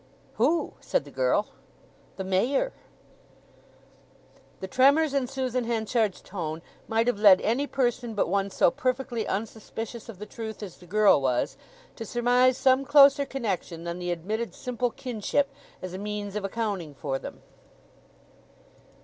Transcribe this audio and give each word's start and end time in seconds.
"Who?" 0.37 0.73
said 0.81 1.05
the 1.05 1.11
girl. 1.11 1.49
"The 2.15 2.23
Mayor." 2.23 2.73
The 4.59 4.67
tremors 4.67 5.13
in 5.13 5.27
Susan 5.27 5.65
Henchard's 5.65 6.21
tone 6.21 6.63
might 6.87 7.05
have 7.05 7.19
led 7.19 7.39
any 7.41 7.67
person 7.67 8.15
but 8.15 8.27
one 8.27 8.49
so 8.49 8.71
perfectly 8.71 9.27
unsuspicious 9.27 10.09
of 10.09 10.17
the 10.17 10.25
truth 10.25 10.63
as 10.63 10.77
the 10.77 10.87
girl 10.87 11.21
was, 11.21 11.55
to 11.97 12.03
surmise 12.03 12.57
some 12.57 12.83
closer 12.83 13.27
connection 13.27 13.83
than 13.83 13.99
the 13.99 14.09
admitted 14.09 14.55
simple 14.55 14.89
kinship 14.89 15.53
as 15.83 15.93
a 15.93 15.99
means 15.99 16.35
of 16.35 16.43
accounting 16.43 16.95
for 16.95 17.19
them. 17.19 17.43